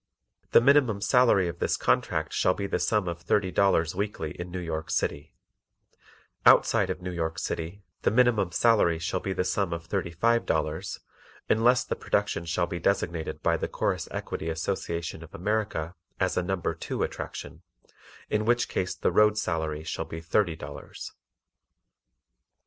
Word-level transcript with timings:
The 0.49 0.61
minimum 0.61 0.99
salary 0.99 1.47
of 1.47 1.59
this 1.59 1.77
contract 1.77 2.33
shall 2.33 2.55
be 2.55 2.65
the 2.65 2.79
sum 2.79 3.07
of 3.07 3.21
Thirty 3.21 3.51
($30) 3.51 3.53
Dollars 3.53 3.93
weekly 3.93 4.31
in 4.31 4.49
New 4.49 4.57
York 4.57 4.89
City; 4.89 5.35
outside 6.43 6.89
of 6.89 7.03
New 7.03 7.11
York 7.11 7.37
City 7.37 7.83
the 8.01 8.09
minimum 8.09 8.51
salary 8.51 8.97
shall 8.97 9.19
be 9.19 9.31
the 9.31 9.43
sum 9.43 9.71
of 9.71 9.85
Thirty 9.85 10.09
five 10.09 10.41
($35) 10.41 10.45
Dollars, 10.47 10.99
unless 11.49 11.83
the 11.83 11.95
production 11.95 12.45
shall 12.45 12.65
be 12.65 12.79
designated 12.79 13.43
by 13.43 13.55
the 13.57 13.67
Chorus 13.67 14.07
Equity 14.09 14.49
Association 14.49 15.21
of 15.23 15.35
America, 15.35 15.93
as 16.19 16.35
a 16.35 16.41
Number 16.41 16.73
2 16.73 17.03
attraction, 17.03 17.61
in 18.27 18.43
which 18.45 18.69
case 18.69 18.95
the 18.95 19.11
road 19.11 19.37
salary 19.37 19.83
shall 19.83 20.05
be 20.05 20.19
Thirty 20.19 20.55
($30) 20.55 20.57
Dollars. 20.61 21.11